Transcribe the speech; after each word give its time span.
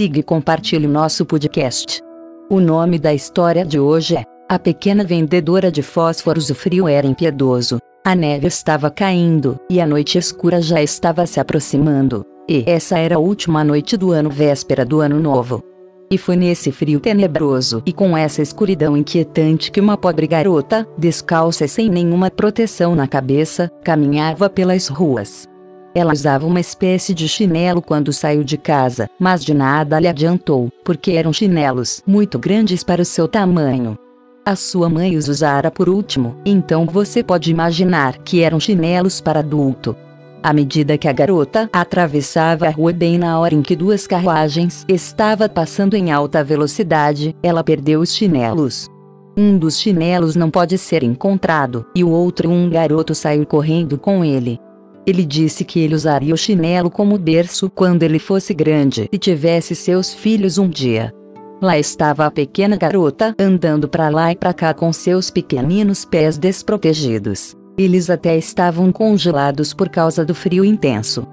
siga 0.00 0.18
e 0.18 0.22
compartilhe 0.22 0.86
nosso 0.86 1.26
podcast. 1.26 2.00
O 2.48 2.58
nome 2.58 2.98
da 2.98 3.12
história 3.12 3.66
de 3.66 3.78
hoje 3.78 4.16
é 4.16 4.24
A 4.48 4.58
Pequena 4.58 5.04
Vendedora 5.04 5.70
de 5.70 5.82
Fósforos. 5.82 6.48
O 6.48 6.54
frio 6.54 6.88
era 6.88 7.06
impiedoso. 7.06 7.78
A 8.02 8.14
neve 8.14 8.46
estava 8.46 8.90
caindo, 8.90 9.60
e 9.68 9.78
a 9.78 9.86
noite 9.86 10.16
escura 10.16 10.62
já 10.62 10.82
estava 10.82 11.26
se 11.26 11.38
aproximando. 11.38 12.24
E 12.48 12.64
essa 12.66 12.96
era 12.96 13.16
a 13.16 13.18
última 13.18 13.62
noite 13.62 13.94
do 13.94 14.10
ano 14.10 14.30
véspera 14.30 14.86
do 14.86 15.00
ano 15.00 15.20
novo. 15.20 15.62
E 16.10 16.16
foi 16.16 16.34
nesse 16.34 16.72
frio 16.72 16.98
tenebroso 16.98 17.82
e 17.84 17.92
com 17.92 18.16
essa 18.16 18.40
escuridão 18.40 18.96
inquietante 18.96 19.70
que 19.70 19.82
uma 19.82 19.98
pobre 19.98 20.26
garota, 20.26 20.88
descalça 20.96 21.66
e 21.66 21.68
sem 21.68 21.90
nenhuma 21.90 22.30
proteção 22.30 22.94
na 22.94 23.06
cabeça, 23.06 23.70
caminhava 23.84 24.48
pelas 24.48 24.88
ruas. 24.88 25.46
Ela 25.94 26.12
usava 26.12 26.46
uma 26.46 26.60
espécie 26.60 27.12
de 27.12 27.28
chinelo 27.28 27.82
quando 27.82 28.12
saiu 28.12 28.44
de 28.44 28.56
casa, 28.56 29.08
mas 29.18 29.44
de 29.44 29.52
nada 29.52 29.98
lhe 29.98 30.06
adiantou, 30.06 30.70
porque 30.84 31.12
eram 31.12 31.32
chinelos 31.32 32.02
muito 32.06 32.38
grandes 32.38 32.84
para 32.84 33.02
o 33.02 33.04
seu 33.04 33.26
tamanho. 33.26 33.98
A 34.44 34.54
sua 34.56 34.88
mãe 34.88 35.16
os 35.16 35.28
usara 35.28 35.70
por 35.70 35.88
último, 35.88 36.36
então 36.46 36.86
você 36.86 37.22
pode 37.22 37.50
imaginar 37.50 38.18
que 38.18 38.40
eram 38.40 38.60
chinelos 38.60 39.20
para 39.20 39.40
adulto. 39.40 39.96
À 40.42 40.52
medida 40.52 40.96
que 40.96 41.06
a 41.06 41.12
garota 41.12 41.68
atravessava 41.72 42.66
a 42.66 42.70
rua 42.70 42.92
bem 42.92 43.18
na 43.18 43.38
hora 43.38 43.54
em 43.54 43.60
que 43.60 43.76
duas 43.76 44.06
carruagens 44.06 44.86
estavam 44.88 45.48
passando 45.48 45.94
em 45.94 46.10
alta 46.10 46.42
velocidade, 46.42 47.36
ela 47.42 47.62
perdeu 47.62 48.00
os 48.00 48.14
chinelos. 48.14 48.88
Um 49.36 49.58
dos 49.58 49.78
chinelos 49.78 50.36
não 50.36 50.50
pode 50.50 50.78
ser 50.78 51.02
encontrado, 51.02 51.84
e 51.94 52.02
o 52.02 52.08
outro 52.08 52.48
um 52.48 52.70
garoto 52.70 53.14
saiu 53.14 53.44
correndo 53.44 53.98
com 53.98 54.24
ele. 54.24 54.58
Ele 55.06 55.24
disse 55.24 55.64
que 55.64 55.80
ele 55.80 55.94
usaria 55.94 56.34
o 56.34 56.36
chinelo 56.36 56.90
como 56.90 57.18
berço 57.18 57.70
quando 57.70 58.02
ele 58.02 58.18
fosse 58.18 58.52
grande 58.52 59.08
e 59.10 59.18
tivesse 59.18 59.74
seus 59.74 60.12
filhos 60.12 60.58
um 60.58 60.68
dia. 60.68 61.12
Lá 61.60 61.78
estava 61.78 62.24
a 62.24 62.30
pequena 62.30 62.76
garota 62.76 63.34
andando 63.38 63.88
para 63.88 64.08
lá 64.08 64.32
e 64.32 64.36
para 64.36 64.54
cá 64.54 64.72
com 64.72 64.92
seus 64.92 65.30
pequeninos 65.30 66.04
pés 66.04 66.38
desprotegidos. 66.38 67.54
Eles 67.76 68.08
até 68.10 68.36
estavam 68.36 68.90
congelados 68.92 69.72
por 69.72 69.88
causa 69.88 70.24
do 70.24 70.34
frio 70.34 70.64
intenso. 70.64 71.26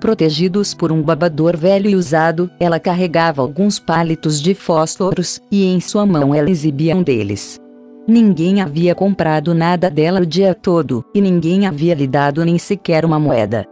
Protegidos 0.00 0.74
por 0.74 0.92
um 0.92 1.02
babador 1.02 1.56
velho 1.56 1.88
e 1.88 1.96
usado, 1.96 2.50
ela 2.60 2.78
carregava 2.78 3.40
alguns 3.40 3.78
palitos 3.78 4.40
de 4.40 4.54
fósforos, 4.54 5.40
e 5.50 5.64
em 5.64 5.80
sua 5.80 6.04
mão 6.04 6.34
ela 6.34 6.50
exibia 6.50 6.94
um 6.94 7.02
deles. 7.02 7.58
Ninguém 8.06 8.60
havia 8.60 8.94
comprado 8.94 9.54
nada 9.54 9.90
dela 9.90 10.20
o 10.20 10.26
dia 10.26 10.54
todo, 10.54 11.02
e 11.14 11.22
ninguém 11.22 11.66
havia 11.66 11.94
lhe 11.94 12.06
dado 12.06 12.44
nem 12.44 12.58
sequer 12.58 13.02
uma 13.02 13.18
moeda. 13.18 13.64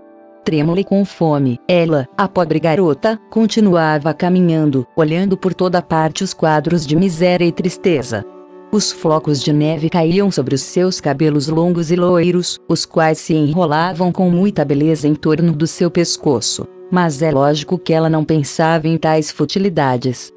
Trêmula 0.43 0.81
e 0.81 0.85
com 0.85 1.05
fome, 1.05 1.59
ela, 1.69 2.09
a 2.17 2.27
pobre 2.27 2.59
garota, 2.59 3.21
continuava 3.31 4.15
caminhando, 4.15 4.87
olhando 4.97 5.37
por 5.37 5.53
toda 5.53 5.83
parte 5.83 6.25
os 6.25 6.33
quadros 6.33 6.87
de 6.87 6.97
miséria 6.97 7.45
e 7.45 7.53
tristeza. 7.53 8.25
Os 8.73 8.91
flocos 8.91 9.43
de 9.43 9.53
neve 9.53 9.91
caíam 9.91 10.31
sobre 10.31 10.55
os 10.55 10.63
seus 10.63 10.99
cabelos 10.99 11.47
longos 11.47 11.91
e 11.91 11.97
loiros, 11.97 12.59
os 12.67 12.87
quais 12.87 13.19
se 13.19 13.35
enrolavam 13.35 14.11
com 14.11 14.31
muita 14.31 14.65
beleza 14.65 15.07
em 15.07 15.15
torno 15.15 15.53
do 15.53 15.67
seu 15.67 15.91
pescoço. 15.91 16.67
Mas 16.91 17.21
é 17.21 17.31
lógico 17.31 17.79
que 17.79 17.93
ela 17.93 18.09
não 18.09 18.25
pensava 18.25 18.89
em 18.89 18.97
tais 18.97 19.31
futilidades. 19.31 20.33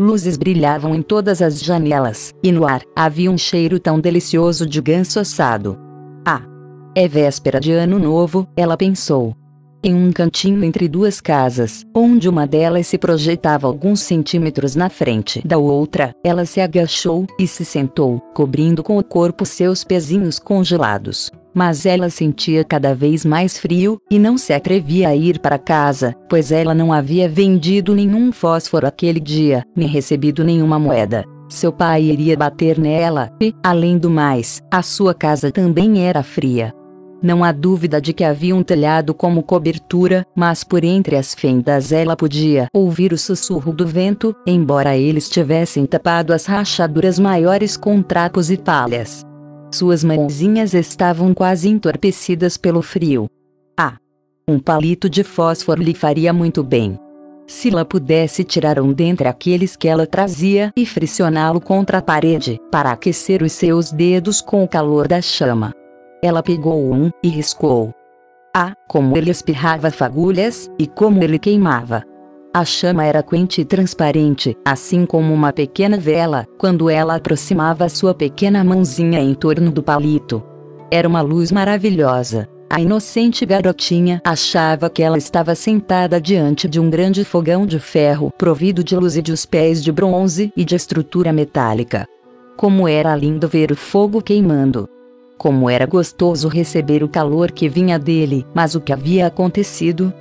Luzes 0.00 0.38
brilhavam 0.38 0.94
em 0.94 1.02
todas 1.02 1.42
as 1.42 1.60
janelas, 1.60 2.32
e 2.42 2.50
no 2.50 2.66
ar 2.66 2.82
havia 2.96 3.30
um 3.30 3.36
cheiro 3.36 3.78
tão 3.78 4.00
delicioso 4.00 4.66
de 4.66 4.80
ganso 4.80 5.20
assado. 5.20 5.78
Ah! 6.24 6.40
É 6.94 7.06
véspera 7.06 7.60
de 7.60 7.70
ano 7.70 7.98
novo, 7.98 8.48
ela 8.56 8.78
pensou 8.78 9.36
em 9.82 9.94
um 9.94 10.12
cantinho 10.12 10.62
entre 10.62 10.88
duas 10.88 11.20
casas, 11.20 11.86
onde 11.94 12.28
uma 12.28 12.46
delas 12.46 12.86
se 12.86 12.98
projetava 12.98 13.66
alguns 13.66 14.00
centímetros 14.00 14.74
na 14.74 14.90
frente 14.90 15.46
da 15.46 15.56
outra, 15.56 16.14
ela 16.22 16.44
se 16.44 16.60
agachou 16.60 17.26
e 17.38 17.46
se 17.46 17.64
sentou, 17.64 18.20
cobrindo 18.34 18.82
com 18.82 18.98
o 18.98 19.04
corpo 19.04 19.46
seus 19.46 19.82
pezinhos 19.82 20.38
congelados. 20.38 21.30
Mas 21.54 21.84
ela 21.84 22.08
sentia 22.08 22.64
cada 22.64 22.94
vez 22.94 23.24
mais 23.24 23.58
frio, 23.58 23.98
e 24.10 24.18
não 24.18 24.38
se 24.38 24.52
atrevia 24.52 25.08
a 25.08 25.16
ir 25.16 25.38
para 25.38 25.58
casa, 25.58 26.14
pois 26.28 26.52
ela 26.52 26.74
não 26.74 26.92
havia 26.92 27.28
vendido 27.28 27.94
nenhum 27.94 28.30
fósforo 28.30 28.86
aquele 28.86 29.20
dia, 29.20 29.64
nem 29.76 29.88
recebido 29.88 30.44
nenhuma 30.44 30.78
moeda. 30.78 31.24
Seu 31.48 31.72
pai 31.72 32.04
iria 32.04 32.36
bater 32.36 32.78
nela, 32.78 33.30
e, 33.40 33.52
além 33.62 33.98
do 33.98 34.08
mais, 34.08 34.62
a 34.70 34.82
sua 34.82 35.12
casa 35.12 35.50
também 35.50 36.06
era 36.06 36.22
fria. 36.22 36.72
Não 37.22 37.44
há 37.44 37.52
dúvida 37.52 38.00
de 38.00 38.14
que 38.14 38.24
havia 38.24 38.56
um 38.56 38.62
telhado 38.62 39.12
como 39.12 39.42
cobertura, 39.42 40.24
mas 40.34 40.64
por 40.64 40.82
entre 40.84 41.16
as 41.16 41.34
fendas 41.34 41.92
ela 41.92 42.16
podia 42.16 42.68
ouvir 42.72 43.12
o 43.12 43.18
sussurro 43.18 43.74
do 43.74 43.86
vento, 43.86 44.34
embora 44.46 44.96
eles 44.96 45.28
tivessem 45.28 45.84
tapado 45.84 46.32
as 46.32 46.46
rachaduras 46.46 47.18
maiores 47.18 47.76
com 47.76 48.00
trapos 48.00 48.50
e 48.50 48.56
palhas. 48.56 49.22
Suas 49.72 50.02
mãozinhas 50.02 50.74
estavam 50.74 51.32
quase 51.32 51.68
entorpecidas 51.68 52.56
pelo 52.56 52.82
frio. 52.82 53.28
Ah! 53.78 53.96
Um 54.48 54.58
palito 54.58 55.08
de 55.08 55.22
fósforo 55.22 55.80
lhe 55.80 55.94
faria 55.94 56.32
muito 56.32 56.64
bem. 56.64 56.98
Se 57.46 57.68
ela 57.68 57.84
pudesse 57.84 58.42
tirar 58.42 58.80
um 58.80 58.92
dentre 58.92 59.28
aqueles 59.28 59.76
que 59.76 59.86
ela 59.86 60.06
trazia 60.06 60.72
e 60.76 60.84
friccioná-lo 60.84 61.60
contra 61.60 61.98
a 61.98 62.02
parede, 62.02 62.58
para 62.70 62.90
aquecer 62.90 63.42
os 63.42 63.52
seus 63.52 63.92
dedos 63.92 64.40
com 64.40 64.64
o 64.64 64.68
calor 64.68 65.06
da 65.06 65.20
chama. 65.20 65.72
Ela 66.22 66.42
pegou 66.42 66.92
um 66.92 67.10
e 67.22 67.28
riscou. 67.28 67.94
Ah, 68.54 68.72
como 68.88 69.16
ele 69.16 69.30
espirrava 69.30 69.90
fagulhas, 69.90 70.68
e 70.78 70.86
como 70.86 71.22
ele 71.22 71.38
queimava. 71.38 72.04
A 72.52 72.64
chama 72.64 73.04
era 73.04 73.22
quente 73.22 73.60
e 73.60 73.64
transparente, 73.64 74.56
assim 74.64 75.06
como 75.06 75.32
uma 75.32 75.52
pequena 75.52 75.96
vela, 75.96 76.48
quando 76.58 76.90
ela 76.90 77.14
aproximava 77.14 77.88
sua 77.88 78.12
pequena 78.12 78.64
mãozinha 78.64 79.20
em 79.20 79.34
torno 79.34 79.70
do 79.70 79.84
palito. 79.84 80.42
Era 80.90 81.06
uma 81.06 81.20
luz 81.20 81.52
maravilhosa. 81.52 82.48
A 82.68 82.80
inocente 82.80 83.46
garotinha 83.46 84.20
achava 84.24 84.90
que 84.90 85.00
ela 85.00 85.16
estava 85.16 85.54
sentada 85.54 86.20
diante 86.20 86.68
de 86.68 86.80
um 86.80 86.90
grande 86.90 87.24
fogão 87.24 87.64
de 87.64 87.78
ferro, 87.78 88.32
provido 88.36 88.82
de 88.82 88.96
luz 88.96 89.16
e 89.16 89.22
de 89.22 89.30
os 89.30 89.46
pés 89.46 89.80
de 89.82 89.92
bronze 89.92 90.52
e 90.56 90.64
de 90.64 90.74
estrutura 90.74 91.32
metálica. 91.32 92.04
Como 92.56 92.88
era 92.88 93.14
lindo 93.14 93.46
ver 93.46 93.70
o 93.70 93.76
fogo 93.76 94.20
queimando! 94.20 94.88
Como 95.38 95.70
era 95.70 95.86
gostoso 95.86 96.48
receber 96.48 97.02
o 97.04 97.08
calor 97.08 97.52
que 97.52 97.68
vinha 97.68 97.98
dele, 97.98 98.44
mas 98.52 98.74
o 98.74 98.80
que 98.80 98.92
havia 98.92 99.28
acontecido? 99.28 100.12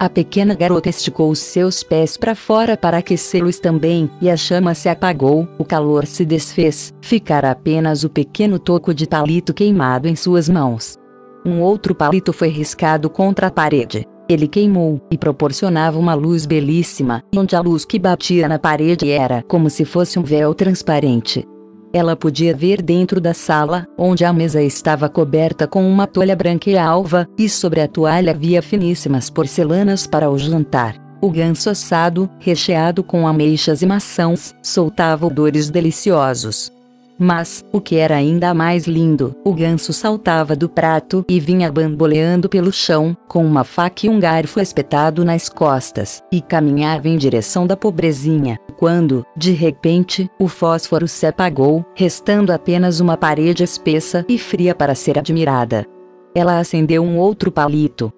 A 0.00 0.08
pequena 0.08 0.54
garota 0.54 0.88
esticou 0.88 1.28
os 1.28 1.40
seus 1.40 1.82
pés 1.82 2.16
para 2.16 2.36
fora 2.36 2.76
para 2.76 2.98
aquecê-los 2.98 3.58
também, 3.58 4.08
e 4.20 4.30
a 4.30 4.36
chama 4.36 4.72
se 4.72 4.88
apagou, 4.88 5.48
o 5.58 5.64
calor 5.64 6.06
se 6.06 6.24
desfez, 6.24 6.94
ficara 7.00 7.50
apenas 7.50 8.04
o 8.04 8.08
pequeno 8.08 8.60
toco 8.60 8.94
de 8.94 9.08
palito 9.08 9.52
queimado 9.52 10.06
em 10.06 10.14
suas 10.14 10.48
mãos. 10.48 10.96
Um 11.44 11.60
outro 11.60 11.96
palito 11.96 12.32
foi 12.32 12.48
riscado 12.48 13.10
contra 13.10 13.48
a 13.48 13.50
parede. 13.50 14.06
Ele 14.28 14.46
queimou, 14.46 15.00
e 15.10 15.18
proporcionava 15.18 15.98
uma 15.98 16.14
luz 16.14 16.46
belíssima, 16.46 17.24
onde 17.34 17.56
a 17.56 17.60
luz 17.60 17.84
que 17.84 17.98
batia 17.98 18.46
na 18.46 18.58
parede 18.58 19.10
era 19.10 19.42
como 19.48 19.68
se 19.68 19.84
fosse 19.84 20.16
um 20.16 20.22
véu 20.22 20.54
transparente. 20.54 21.44
Ela 21.92 22.14
podia 22.14 22.54
ver 22.54 22.82
dentro 22.82 23.20
da 23.20 23.32
sala, 23.32 23.86
onde 23.96 24.24
a 24.24 24.32
mesa 24.32 24.62
estava 24.62 25.08
coberta 25.08 25.66
com 25.66 25.88
uma 25.88 26.06
toalha 26.06 26.36
branca 26.36 26.68
e 26.68 26.76
alva, 26.76 27.26
e 27.38 27.48
sobre 27.48 27.80
a 27.80 27.88
toalha 27.88 28.32
havia 28.32 28.60
finíssimas 28.60 29.30
porcelanas 29.30 30.06
para 30.06 30.30
o 30.30 30.38
jantar. 30.38 30.96
O 31.20 31.30
ganso 31.30 31.70
assado, 31.70 32.30
recheado 32.38 33.02
com 33.02 33.26
ameixas 33.26 33.82
e 33.82 33.86
maçãs, 33.86 34.54
soltava 34.62 35.26
odores 35.26 35.70
deliciosos. 35.70 36.70
Mas, 37.18 37.64
o 37.72 37.80
que 37.80 37.96
era 37.96 38.14
ainda 38.14 38.54
mais 38.54 38.86
lindo, 38.86 39.34
o 39.44 39.52
ganso 39.52 39.92
saltava 39.92 40.54
do 40.54 40.68
prato 40.68 41.24
e 41.28 41.40
vinha 41.40 41.72
bamboleando 41.72 42.48
pelo 42.48 42.72
chão, 42.72 43.16
com 43.26 43.44
uma 43.44 43.64
faca 43.64 44.06
e 44.06 44.08
um 44.08 44.20
garfo 44.20 44.60
espetado 44.60 45.24
nas 45.24 45.48
costas, 45.48 46.22
e 46.30 46.40
caminhava 46.40 47.08
em 47.08 47.16
direção 47.16 47.66
da 47.66 47.76
pobrezinha, 47.76 48.60
quando, 48.78 49.26
de 49.36 49.50
repente, 49.50 50.30
o 50.38 50.46
fósforo 50.46 51.08
se 51.08 51.26
apagou, 51.26 51.84
restando 51.96 52.52
apenas 52.52 53.00
uma 53.00 53.16
parede 53.16 53.64
espessa 53.64 54.24
e 54.28 54.38
fria 54.38 54.72
para 54.72 54.94
ser 54.94 55.18
admirada. 55.18 55.84
Ela 56.32 56.60
acendeu 56.60 57.02
um 57.02 57.18
outro 57.18 57.50
palito. 57.50 58.12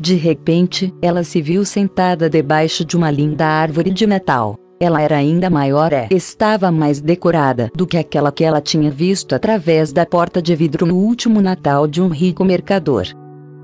De 0.00 0.14
repente, 0.14 0.90
ela 1.02 1.22
se 1.22 1.42
viu 1.42 1.66
sentada 1.66 2.30
debaixo 2.30 2.82
de 2.82 2.96
uma 2.96 3.10
linda 3.10 3.44
árvore 3.46 3.90
de 3.90 4.06
metal. 4.06 4.56
Ela 4.80 5.02
era 5.02 5.18
ainda 5.18 5.50
maior 5.50 5.92
e 5.92 6.14
estava 6.14 6.70
mais 6.70 6.98
decorada 6.98 7.70
do 7.74 7.86
que 7.86 7.98
aquela 7.98 8.32
que 8.32 8.44
ela 8.44 8.62
tinha 8.62 8.90
visto 8.90 9.34
através 9.34 9.92
da 9.92 10.06
porta 10.06 10.40
de 10.40 10.56
vidro 10.56 10.86
no 10.86 10.96
último 10.96 11.42
Natal 11.42 11.86
de 11.86 12.00
um 12.00 12.08
rico 12.08 12.42
mercador. 12.42 13.06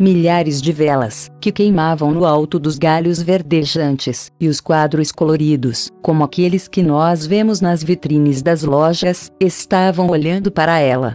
Milhares 0.03 0.61
de 0.61 0.73
velas, 0.73 1.31
que 1.41 1.53
queimavam 1.53 2.11
no 2.11 2.25
alto 2.25 2.59
dos 2.59 2.77
galhos 2.77 3.23
verdejantes, 3.23 4.33
e 4.41 4.49
os 4.49 4.61
quadros 4.61 5.13
coloridos, 5.13 5.91
como 6.03 6.25
aqueles 6.25 6.67
que 6.67 6.83
nós 6.83 7.25
vemos 7.25 7.61
nas 7.61 7.85
vitrines 7.85 8.43
das 8.43 8.65
lojas, 8.65 9.31
estavam 9.39 10.11
olhando 10.11 10.51
para 10.51 10.81
ela. 10.81 11.15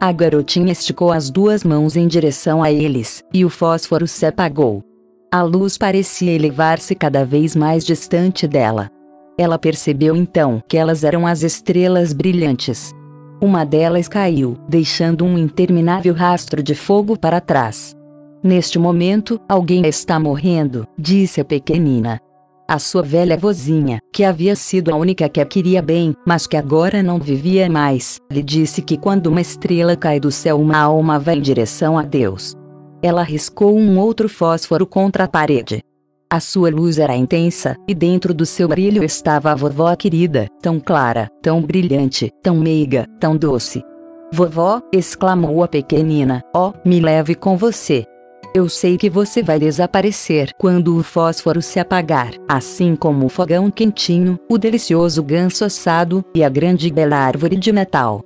A 0.00 0.12
garotinha 0.12 0.70
esticou 0.70 1.10
as 1.10 1.30
duas 1.30 1.64
mãos 1.64 1.96
em 1.96 2.06
direção 2.06 2.62
a 2.62 2.70
eles, 2.70 3.24
e 3.34 3.44
o 3.44 3.50
fósforo 3.50 4.06
se 4.06 4.24
apagou. 4.24 4.84
A 5.32 5.42
luz 5.42 5.76
parecia 5.76 6.30
elevar-se 6.30 6.94
cada 6.94 7.24
vez 7.24 7.56
mais 7.56 7.84
distante 7.84 8.46
dela. 8.46 8.88
Ela 9.36 9.58
percebeu 9.58 10.14
então 10.14 10.62
que 10.68 10.76
elas 10.76 11.02
eram 11.02 11.26
as 11.26 11.42
estrelas 11.42 12.12
brilhantes. 12.12 12.94
Uma 13.42 13.64
delas 13.64 14.06
caiu, 14.06 14.56
deixando 14.68 15.24
um 15.24 15.36
interminável 15.36 16.14
rastro 16.14 16.62
de 16.62 16.76
fogo 16.76 17.18
para 17.18 17.40
trás. 17.40 17.97
Neste 18.42 18.78
momento, 18.78 19.40
alguém 19.48 19.84
está 19.86 20.18
morrendo, 20.20 20.86
disse 20.96 21.40
a 21.40 21.44
pequenina. 21.44 22.20
A 22.68 22.78
sua 22.78 23.02
velha 23.02 23.36
vozinha, 23.36 23.98
que 24.12 24.22
havia 24.22 24.54
sido 24.54 24.92
a 24.92 24.96
única 24.96 25.28
que 25.28 25.40
a 25.40 25.46
queria 25.46 25.82
bem, 25.82 26.14
mas 26.24 26.46
que 26.46 26.56
agora 26.56 27.02
não 27.02 27.18
vivia 27.18 27.68
mais, 27.68 28.20
lhe 28.30 28.42
disse 28.42 28.80
que 28.80 28.96
quando 28.96 29.26
uma 29.26 29.40
estrela 29.40 29.96
cai 29.96 30.20
do 30.20 30.30
céu, 30.30 30.60
uma 30.60 30.78
alma 30.78 31.18
vai 31.18 31.36
em 31.36 31.40
direção 31.40 31.98
a 31.98 32.02
Deus. 32.02 32.54
Ela 33.02 33.22
riscou 33.22 33.76
um 33.76 33.98
outro 33.98 34.28
fósforo 34.28 34.86
contra 34.86 35.24
a 35.24 35.28
parede. 35.28 35.82
A 36.30 36.38
sua 36.38 36.70
luz 36.70 36.98
era 36.98 37.16
intensa, 37.16 37.74
e 37.88 37.94
dentro 37.94 38.32
do 38.34 38.44
seu 38.44 38.68
brilho 38.68 39.02
estava 39.02 39.50
a 39.50 39.54
vovó 39.54 39.96
querida, 39.96 40.46
tão 40.60 40.78
clara, 40.78 41.28
tão 41.42 41.60
brilhante, 41.62 42.30
tão 42.42 42.56
meiga, 42.56 43.06
tão 43.18 43.36
doce. 43.36 43.82
Vovó, 44.30 44.80
exclamou 44.92 45.64
a 45.64 45.68
pequenina, 45.68 46.42
ó, 46.54 46.68
oh, 46.68 46.88
me 46.88 47.00
leve 47.00 47.34
com 47.34 47.56
você. 47.56 48.04
Eu 48.58 48.68
sei 48.68 48.96
que 48.96 49.08
você 49.08 49.40
vai 49.40 49.56
desaparecer 49.56 50.50
quando 50.58 50.96
o 50.96 51.02
fósforo 51.04 51.62
se 51.62 51.78
apagar, 51.78 52.32
assim 52.48 52.96
como 52.96 53.24
o 53.24 53.28
fogão 53.28 53.70
quentinho, 53.70 54.36
o 54.50 54.58
delicioso 54.58 55.22
ganso 55.22 55.64
assado 55.64 56.24
e 56.34 56.42
a 56.42 56.48
grande 56.48 56.90
bela 56.90 57.18
árvore 57.18 57.54
de 57.54 57.70
Natal. 57.70 58.20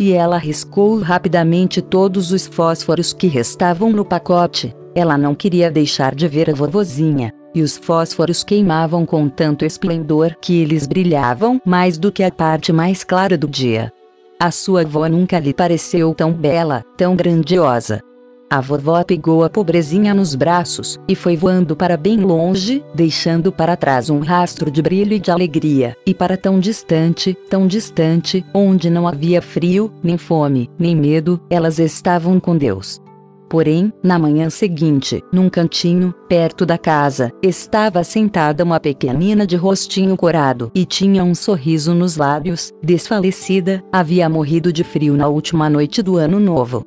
E 0.00 0.12
ela 0.12 0.38
riscou 0.38 0.98
rapidamente 0.98 1.80
todos 1.80 2.32
os 2.32 2.48
fósforos 2.48 3.12
que 3.12 3.28
restavam 3.28 3.92
no 3.92 4.04
pacote. 4.04 4.74
Ela 4.92 5.16
não 5.16 5.36
queria 5.36 5.70
deixar 5.70 6.16
de 6.16 6.26
ver 6.26 6.50
a 6.50 6.52
vovozinha, 6.52 7.32
e 7.54 7.62
os 7.62 7.76
fósforos 7.76 8.42
queimavam 8.42 9.06
com 9.06 9.28
tanto 9.28 9.64
esplendor 9.64 10.34
que 10.42 10.60
eles 10.60 10.84
brilhavam 10.84 11.62
mais 11.64 11.96
do 11.96 12.10
que 12.10 12.24
a 12.24 12.30
parte 12.32 12.72
mais 12.72 13.04
clara 13.04 13.38
do 13.38 13.46
dia. 13.46 13.92
A 14.40 14.50
sua 14.50 14.80
avó 14.80 15.08
nunca 15.08 15.38
lhe 15.38 15.54
pareceu 15.54 16.12
tão 16.12 16.32
bela, 16.32 16.82
tão 16.96 17.14
grandiosa. 17.14 18.00
A 18.48 18.60
vovó 18.60 19.02
pegou 19.02 19.42
a 19.42 19.50
pobrezinha 19.50 20.14
nos 20.14 20.36
braços 20.36 21.00
e 21.08 21.16
foi 21.16 21.36
voando 21.36 21.74
para 21.74 21.96
bem 21.96 22.18
longe, 22.18 22.84
deixando 22.94 23.50
para 23.50 23.76
trás 23.76 24.08
um 24.08 24.20
rastro 24.20 24.70
de 24.70 24.80
brilho 24.80 25.14
e 25.14 25.18
de 25.18 25.32
alegria, 25.32 25.96
e 26.06 26.14
para 26.14 26.36
tão 26.36 26.60
distante, 26.60 27.36
tão 27.50 27.66
distante, 27.66 28.44
onde 28.54 28.88
não 28.88 29.08
havia 29.08 29.42
frio, 29.42 29.92
nem 30.00 30.16
fome, 30.16 30.70
nem 30.78 30.94
medo, 30.94 31.40
elas 31.50 31.80
estavam 31.80 32.38
com 32.38 32.56
Deus. 32.56 33.02
Porém, 33.48 33.92
na 34.02 34.16
manhã 34.16 34.48
seguinte, 34.48 35.22
num 35.32 35.48
cantinho, 35.48 36.14
perto 36.28 36.64
da 36.64 36.78
casa, 36.78 37.32
estava 37.42 38.04
sentada 38.04 38.62
uma 38.62 38.78
pequenina 38.78 39.44
de 39.44 39.56
rostinho 39.56 40.16
corado 40.16 40.70
e 40.72 40.84
tinha 40.84 41.24
um 41.24 41.34
sorriso 41.34 41.94
nos 41.94 42.16
lábios, 42.16 42.72
desfalecida, 42.80 43.82
havia 43.92 44.28
morrido 44.28 44.72
de 44.72 44.84
frio 44.84 45.16
na 45.16 45.26
última 45.26 45.68
noite 45.68 46.00
do 46.00 46.16
ano 46.16 46.38
novo. 46.38 46.84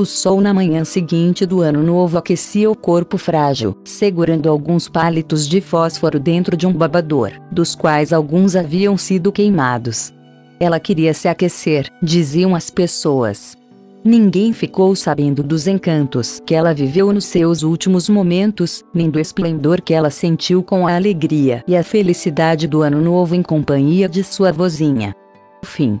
O 0.00 0.06
sol 0.06 0.40
na 0.40 0.54
manhã 0.54 0.82
seguinte 0.82 1.44
do 1.44 1.60
ano 1.60 1.82
novo 1.82 2.16
aquecia 2.16 2.70
o 2.70 2.74
corpo 2.74 3.18
frágil, 3.18 3.76
segurando 3.84 4.48
alguns 4.48 4.88
palitos 4.88 5.46
de 5.46 5.60
fósforo 5.60 6.18
dentro 6.18 6.56
de 6.56 6.66
um 6.66 6.72
babador, 6.72 7.32
dos 7.52 7.74
quais 7.74 8.10
alguns 8.10 8.56
haviam 8.56 8.96
sido 8.96 9.30
queimados. 9.30 10.10
Ela 10.58 10.80
queria 10.80 11.12
se 11.12 11.28
aquecer, 11.28 11.86
diziam 12.02 12.56
as 12.56 12.70
pessoas. 12.70 13.58
Ninguém 14.02 14.54
ficou 14.54 14.96
sabendo 14.96 15.42
dos 15.42 15.66
encantos 15.66 16.40
que 16.46 16.54
ela 16.54 16.72
viveu 16.72 17.12
nos 17.12 17.26
seus 17.26 17.62
últimos 17.62 18.08
momentos, 18.08 18.82
nem 18.94 19.10
do 19.10 19.20
esplendor 19.20 19.82
que 19.82 19.92
ela 19.92 20.08
sentiu 20.08 20.62
com 20.62 20.88
a 20.88 20.96
alegria 20.96 21.62
e 21.68 21.76
a 21.76 21.84
felicidade 21.84 22.66
do 22.66 22.80
ano 22.80 23.02
novo 23.02 23.34
em 23.34 23.42
companhia 23.42 24.08
de 24.08 24.24
sua 24.24 24.50
vozinha. 24.50 25.14
Fim. 25.62 26.00